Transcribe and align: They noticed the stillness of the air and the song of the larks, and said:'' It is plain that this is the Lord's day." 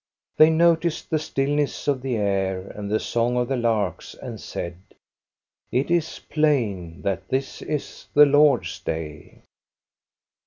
They 0.37 0.49
noticed 0.49 1.11
the 1.11 1.19
stillness 1.19 1.87
of 1.87 2.01
the 2.01 2.15
air 2.15 2.69
and 2.69 2.89
the 2.89 2.99
song 2.99 3.37
of 3.37 3.49
the 3.49 3.55
larks, 3.55 4.15
and 4.15 4.41
said:'' 4.41 4.77
It 5.79 5.91
is 5.91 6.17
plain 6.27 7.03
that 7.03 7.29
this 7.29 7.61
is 7.61 8.07
the 8.15 8.25
Lord's 8.25 8.79
day." 8.79 9.43